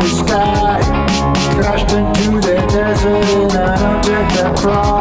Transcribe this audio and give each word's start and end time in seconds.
the 0.00 0.08
sky, 0.08 0.80
crashed 1.54 1.92
into 1.92 2.40
the 2.40 2.56
desert, 2.68 3.24
and 3.24 3.52
I 3.52 4.02
did 4.02 4.30
that 4.36 4.58
fly. 4.58 4.97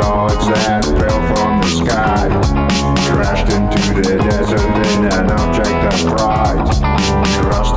gods 0.00 0.46
that 0.48 0.84
fell 0.84 1.20
from 1.30 1.60
the 1.60 1.68
sky, 1.68 2.28
crashed 3.10 3.52
into 3.52 4.02
the 4.02 4.18
desert 4.18 4.60
in 4.92 5.04
an 5.04 5.30
object 5.30 5.94
of 5.94 6.16
pride, 6.16 6.68
across 7.40 7.68